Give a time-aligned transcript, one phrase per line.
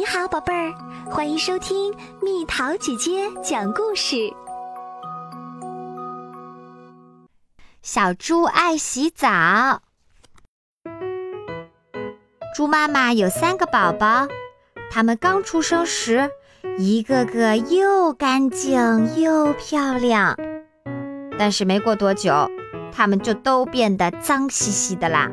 [0.00, 0.72] 你好，宝贝儿，
[1.10, 4.32] 欢迎收听蜜桃姐姐讲故事。
[7.82, 9.82] 小猪爱洗澡。
[12.56, 14.26] 猪妈妈有三个宝宝，
[14.90, 16.30] 他们刚出生时，
[16.78, 20.34] 一个个又干净又漂亮，
[21.38, 22.50] 但是没过多久，
[22.90, 25.30] 他们就都变得脏兮兮的啦。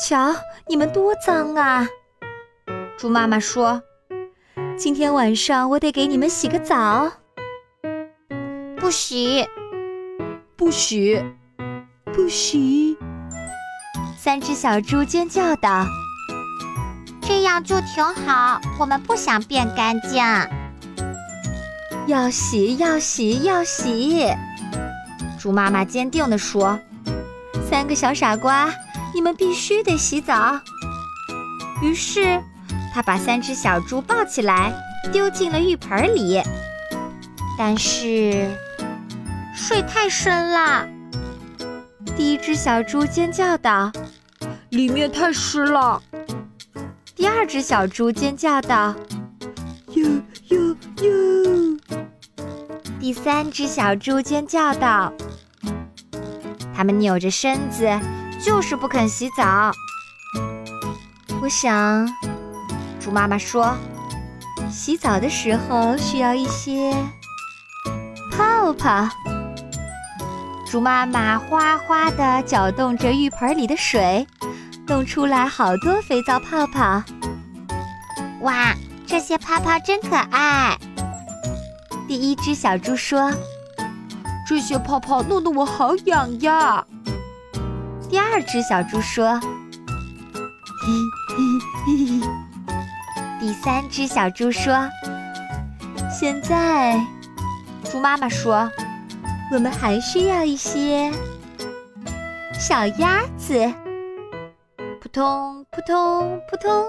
[0.00, 0.32] 瞧，
[0.68, 1.88] 你们多脏啊！
[2.98, 3.82] 猪妈妈说
[4.78, 7.12] ：“今天晚上我得给你们洗个澡。”
[8.80, 9.46] 不洗，
[10.56, 11.22] 不洗，
[12.14, 12.96] 不洗！
[14.18, 15.84] 三只小猪尖叫道
[17.20, 20.24] ：“这样就挺好，我们不想变干净。”
[22.08, 24.26] 要洗，要洗，要洗！
[25.38, 26.80] 猪妈妈坚定地说
[27.68, 28.72] ：“三个小傻瓜，
[29.14, 30.58] 你们必须得洗澡。”
[31.82, 32.42] 于是。
[32.94, 34.72] 他把三只小猪抱起来，
[35.12, 36.42] 丢进了浴盆里。
[37.58, 38.50] 但是
[39.54, 40.86] 水太深了，
[42.16, 43.90] 第一只小猪尖叫道
[44.70, 46.02] ：“里面太湿了。”
[47.16, 48.94] 第二只小猪尖叫道
[49.94, 51.78] ：“哟哟哟！”
[53.00, 55.12] 第三只小猪尖叫道
[56.76, 57.88] ：“他们扭着身子，
[58.38, 59.72] 就是不肯洗澡。”
[61.40, 62.06] 我想。
[63.06, 63.72] 猪妈妈说
[64.68, 66.92] ：“洗澡的时候需要一些
[68.32, 69.08] 泡泡。”
[70.68, 74.26] 猪妈妈哗哗地搅动着浴盆里的水，
[74.88, 77.00] 弄出来好多肥皂泡泡。
[78.40, 78.74] 哇，
[79.06, 80.76] 这些泡泡真可爱！
[82.08, 83.32] 第一只小猪说
[84.48, 86.84] ：“这些泡泡弄得我好痒呀。”
[88.10, 89.38] 第二只小猪说
[90.82, 90.88] ：“嘿
[91.28, 91.36] 嘿
[91.86, 92.28] 嘿嘿。”
[93.46, 94.90] 第三只小猪说
[96.10, 97.00] ：“现在，
[97.84, 98.68] 猪妈妈说，
[99.52, 101.12] 我们还需要一些
[102.58, 103.72] 小鸭子。”
[105.00, 106.84] 扑通扑通扑通，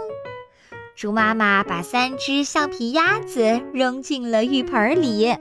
[0.96, 5.38] 猪妈妈把三只橡皮鸭子扔进了浴盆里。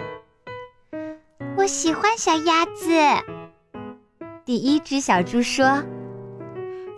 [1.56, 2.90] 我喜欢小鸭子。
[4.44, 5.82] 第一只小猪说：“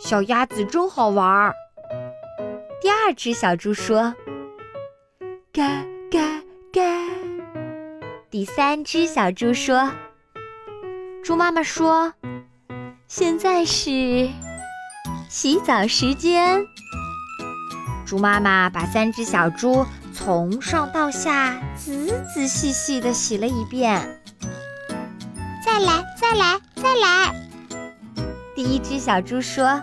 [0.00, 1.52] 小鸭子真好玩。”
[2.80, 4.14] 第二只小猪说
[5.52, 6.80] ：“嘎嘎嘎。”
[8.30, 9.90] 第三只小猪说
[11.24, 12.12] ：“猪妈妈说，
[13.08, 14.30] 现在是
[15.28, 16.64] 洗澡时间。”
[18.06, 19.84] 猪妈妈把三只小猪
[20.14, 24.22] 从上到下仔仔细细的洗了一遍。
[25.66, 27.34] 再来，再来，再来！
[28.54, 29.80] 第一只小猪说。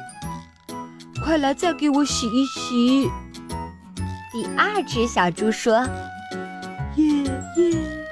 [1.26, 3.10] 快来，再给我洗一洗。
[4.32, 5.80] 第二只小猪说
[6.98, 7.24] ：“耶
[7.58, 7.72] 耶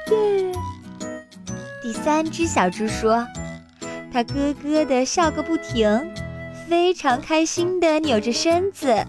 [0.10, 0.52] 耶！”
[1.84, 3.24] 第三只小猪说
[4.12, 6.12] ：“它咯咯的笑个不停，
[6.68, 9.06] 非常开心的扭着身子。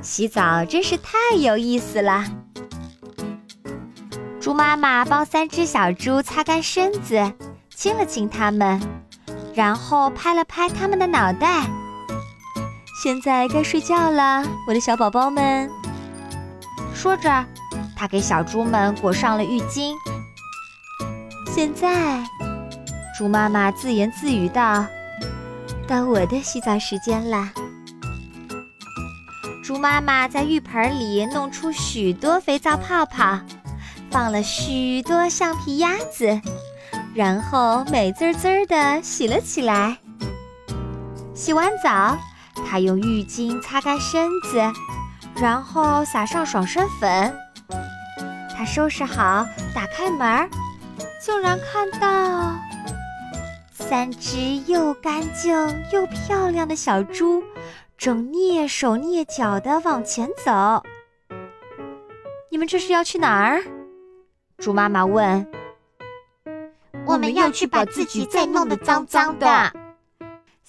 [0.00, 2.24] 洗澡真是太有意思了。”
[4.40, 7.30] 猪妈妈帮三只小猪擦干身子，
[7.68, 8.80] 亲了亲它们，
[9.52, 11.68] 然后拍了拍它们的脑袋。
[13.02, 15.68] 现在该睡觉了，我的小宝宝们。
[16.94, 17.44] 说着，
[17.96, 19.92] 他给小猪们裹上了浴巾。
[21.52, 22.24] 现在，
[23.18, 24.86] 猪妈妈自言自语道
[25.88, 27.52] ：“到我的洗澡时间啦。”
[29.64, 33.36] 猪妈妈在浴盆里弄出许多肥皂泡泡，
[34.12, 36.40] 放了许多橡皮鸭子，
[37.12, 39.98] 然后美滋滋的洗了起来。
[41.34, 42.16] 洗完澡。
[42.66, 44.60] 他用浴巾擦干身子，
[45.36, 47.36] 然后撒上爽身粉。
[48.56, 50.48] 他收拾好，打开门，
[51.20, 52.54] 竟然看到
[53.72, 55.54] 三只又干净
[55.92, 57.42] 又漂亮的小猪，
[57.98, 60.82] 正蹑手蹑脚地往前走。
[62.50, 63.62] 你们这是要去哪儿？
[64.58, 65.46] 猪妈妈问。
[67.04, 69.72] 我们要去把自己再弄得脏脏的。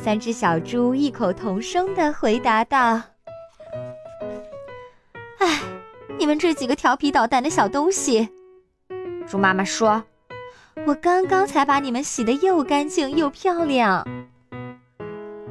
[0.03, 3.01] 三只小猪异口同声的回答道
[5.39, 5.61] ：“哎，
[6.19, 8.27] 你们这几个调皮捣蛋的小东西！”
[9.25, 10.03] 猪妈妈说
[10.85, 14.05] ：“我刚刚才把你们洗得又干净又漂亮。”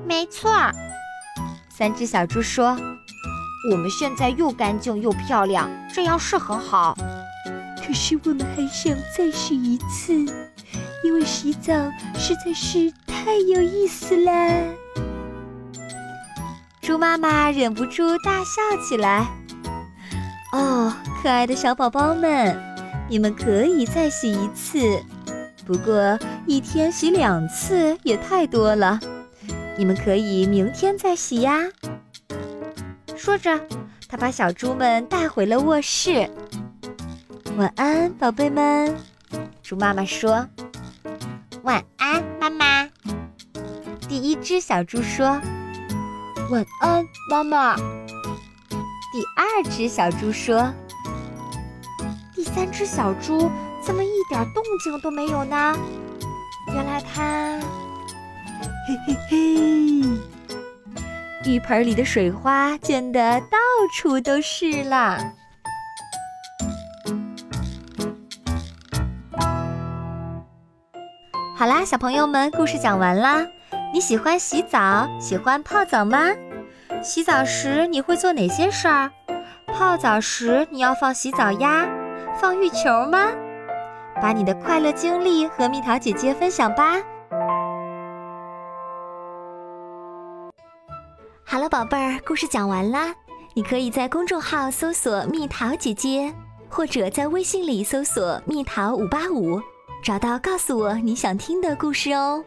[0.07, 0.53] 没错，
[1.71, 2.77] 三只小猪说
[3.73, 6.95] ：“我们现在又干净又漂亮，这样是很好。
[7.79, 10.13] 可是我们还想再洗一次，
[11.03, 11.73] 因为洗澡
[12.15, 12.93] 实在是……”
[13.25, 14.75] 太有意思了！
[16.81, 19.27] 猪妈妈忍不住大笑起来。
[20.53, 20.93] 哦，
[21.23, 22.61] 可爱的小宝宝们，
[23.09, 24.81] 你们可以再洗一次，
[25.65, 28.99] 不过一天洗两次也太多了。
[29.77, 31.61] 你们可以明天再洗呀。
[33.17, 33.61] 说着，
[34.09, 36.29] 他把小猪们带回了卧室。
[37.57, 38.93] 晚安，宝贝们，
[39.63, 40.45] 猪妈妈说。
[41.63, 42.82] 晚安，妈妈。
[44.13, 45.41] 第一只小猪说
[46.53, 47.75] ：“晚安，妈妈。”
[49.11, 50.71] 第二只小猪说
[52.37, 53.51] ：“第三只小猪
[53.83, 55.75] 怎么一点动静都没有呢？
[56.75, 57.59] 原来它……
[58.87, 59.37] 嘿嘿嘿，
[61.51, 63.57] 浴 盆里的水花溅得到
[63.97, 65.17] 处都是啦。”
[71.57, 73.47] 好啦，小朋友们，故事讲完啦。
[73.93, 76.31] 你喜欢洗澡，喜欢泡澡吗？
[77.03, 79.11] 洗澡时你会做哪些事儿？
[79.67, 81.87] 泡澡时你要放洗澡鸭、
[82.41, 83.29] 放浴球吗？
[84.23, 86.95] 把你的快乐经历和蜜桃姐姐分享吧。
[91.45, 93.15] 好了，宝贝儿，故事讲完啦。
[93.53, 96.33] 你可以在公众号搜索“蜜桃姐姐”，
[96.71, 99.61] 或者在微信里搜索“蜜桃五八五”，
[100.03, 102.43] 找到告诉我你想听的故事哦。